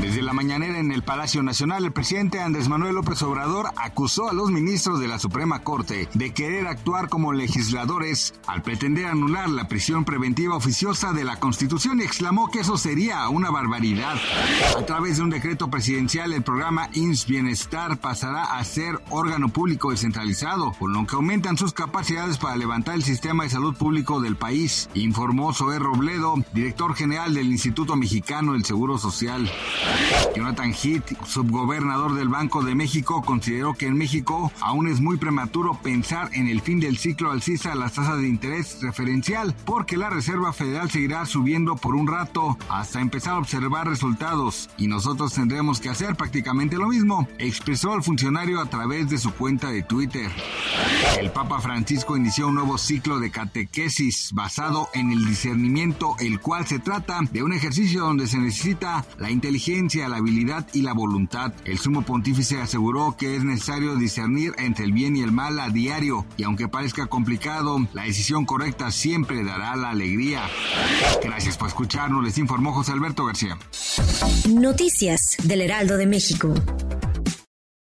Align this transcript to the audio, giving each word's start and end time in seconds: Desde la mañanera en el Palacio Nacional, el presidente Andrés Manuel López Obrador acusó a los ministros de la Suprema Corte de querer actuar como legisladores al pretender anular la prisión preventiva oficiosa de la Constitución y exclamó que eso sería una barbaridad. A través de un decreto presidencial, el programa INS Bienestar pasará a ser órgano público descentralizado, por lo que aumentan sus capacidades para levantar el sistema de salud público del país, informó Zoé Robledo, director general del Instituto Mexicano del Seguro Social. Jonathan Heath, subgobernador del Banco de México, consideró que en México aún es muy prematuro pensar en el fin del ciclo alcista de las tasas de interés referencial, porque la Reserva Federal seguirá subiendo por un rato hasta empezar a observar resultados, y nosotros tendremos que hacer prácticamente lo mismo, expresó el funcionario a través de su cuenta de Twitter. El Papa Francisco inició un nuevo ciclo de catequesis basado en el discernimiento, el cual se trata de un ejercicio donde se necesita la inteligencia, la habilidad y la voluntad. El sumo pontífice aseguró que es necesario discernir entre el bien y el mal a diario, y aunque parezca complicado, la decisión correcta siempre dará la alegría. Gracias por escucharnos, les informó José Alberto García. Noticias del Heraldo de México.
Desde 0.00 0.22
la 0.22 0.32
mañanera 0.32 0.78
en 0.78 0.92
el 0.92 1.02
Palacio 1.02 1.42
Nacional, 1.42 1.84
el 1.84 1.92
presidente 1.92 2.40
Andrés 2.40 2.68
Manuel 2.68 2.96
López 2.96 3.22
Obrador 3.22 3.70
acusó 3.76 4.28
a 4.28 4.32
los 4.32 4.50
ministros 4.50 5.00
de 5.00 5.08
la 5.08 5.18
Suprema 5.18 5.62
Corte 5.62 6.08
de 6.14 6.32
querer 6.32 6.66
actuar 6.66 7.08
como 7.08 7.32
legisladores 7.32 8.34
al 8.46 8.62
pretender 8.62 9.06
anular 9.06 9.48
la 9.48 9.68
prisión 9.68 10.04
preventiva 10.04 10.56
oficiosa 10.56 11.12
de 11.12 11.24
la 11.24 11.36
Constitución 11.36 12.00
y 12.00 12.04
exclamó 12.04 12.50
que 12.50 12.60
eso 12.60 12.76
sería 12.76 13.28
una 13.28 13.50
barbaridad. 13.50 14.16
A 14.76 14.84
través 14.84 15.16
de 15.16 15.22
un 15.22 15.30
decreto 15.30 15.70
presidencial, 15.70 16.32
el 16.32 16.42
programa 16.42 16.88
INS 16.92 17.26
Bienestar 17.26 17.98
pasará 17.98 18.56
a 18.56 18.64
ser 18.64 19.00
órgano 19.10 19.48
público 19.48 19.90
descentralizado, 19.90 20.72
por 20.72 20.90
lo 20.90 21.06
que 21.06 21.16
aumentan 21.16 21.56
sus 21.56 21.72
capacidades 21.72 22.38
para 22.38 22.56
levantar 22.56 22.94
el 22.94 23.04
sistema 23.04 23.44
de 23.44 23.50
salud 23.50 23.74
público 23.76 24.20
del 24.20 24.36
país, 24.36 24.88
informó 24.94 25.52
Zoé 25.52 25.78
Robledo, 25.78 26.34
director 26.52 26.94
general 26.94 27.34
del 27.34 27.50
Instituto 27.50 27.96
Mexicano 27.96 28.52
del 28.52 28.64
Seguro 28.64 28.98
Social. 28.98 29.50
Jonathan 30.34 30.72
Heath, 30.72 31.16
subgobernador 31.26 32.14
del 32.14 32.28
Banco 32.28 32.62
de 32.62 32.74
México, 32.74 33.22
consideró 33.22 33.74
que 33.74 33.86
en 33.86 33.96
México 33.96 34.52
aún 34.60 34.88
es 34.88 35.00
muy 35.00 35.16
prematuro 35.16 35.78
pensar 35.82 36.30
en 36.32 36.48
el 36.48 36.60
fin 36.60 36.80
del 36.80 36.98
ciclo 36.98 37.30
alcista 37.30 37.70
de 37.70 37.76
las 37.76 37.94
tasas 37.94 38.18
de 38.18 38.28
interés 38.28 38.78
referencial, 38.82 39.54
porque 39.64 39.96
la 39.96 40.10
Reserva 40.10 40.52
Federal 40.52 40.90
seguirá 40.90 41.24
subiendo 41.26 41.76
por 41.76 41.94
un 41.94 42.08
rato 42.08 42.58
hasta 42.68 43.00
empezar 43.00 43.34
a 43.34 43.38
observar 43.38 43.88
resultados, 43.88 44.70
y 44.76 44.88
nosotros 44.88 45.32
tendremos 45.32 45.80
que 45.80 45.90
hacer 45.90 46.16
prácticamente 46.16 46.76
lo 46.76 46.88
mismo, 46.88 47.28
expresó 47.38 47.94
el 47.94 48.02
funcionario 48.02 48.60
a 48.60 48.66
través 48.66 49.08
de 49.10 49.18
su 49.18 49.32
cuenta 49.32 49.70
de 49.70 49.82
Twitter. 49.82 50.30
El 51.18 51.30
Papa 51.30 51.60
Francisco 51.60 52.16
inició 52.16 52.48
un 52.48 52.56
nuevo 52.56 52.76
ciclo 52.78 53.20
de 53.20 53.30
catequesis 53.30 54.30
basado 54.32 54.88
en 54.94 55.12
el 55.12 55.24
discernimiento, 55.24 56.16
el 56.18 56.40
cual 56.40 56.66
se 56.66 56.78
trata 56.78 57.20
de 57.30 57.42
un 57.42 57.52
ejercicio 57.52 58.02
donde 58.02 58.26
se 58.26 58.38
necesita 58.38 59.04
la 59.18 59.30
inteligencia, 59.30 59.73
la 59.74 60.16
habilidad 60.18 60.66
y 60.72 60.82
la 60.82 60.92
voluntad. 60.92 61.52
El 61.64 61.78
sumo 61.78 62.02
pontífice 62.02 62.60
aseguró 62.60 63.16
que 63.18 63.34
es 63.34 63.42
necesario 63.42 63.96
discernir 63.96 64.54
entre 64.56 64.84
el 64.84 64.92
bien 64.92 65.16
y 65.16 65.22
el 65.22 65.32
mal 65.32 65.58
a 65.58 65.68
diario, 65.68 66.24
y 66.36 66.44
aunque 66.44 66.68
parezca 66.68 67.06
complicado, 67.06 67.84
la 67.92 68.04
decisión 68.04 68.46
correcta 68.46 68.92
siempre 68.92 69.42
dará 69.42 69.74
la 69.74 69.90
alegría. 69.90 70.42
Gracias 71.24 71.56
por 71.56 71.68
escucharnos, 71.68 72.22
les 72.22 72.38
informó 72.38 72.72
José 72.72 72.92
Alberto 72.92 73.24
García. 73.24 73.58
Noticias 74.48 75.36
del 75.42 75.62
Heraldo 75.62 75.96
de 75.96 76.06
México. 76.06 76.54